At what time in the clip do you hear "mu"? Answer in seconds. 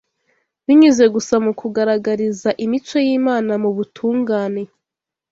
1.45-1.51, 3.63-3.69